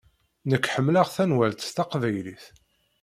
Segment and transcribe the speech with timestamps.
[0.49, 2.45] Nekk ḥemmleƔ tanwalt taqbaylit.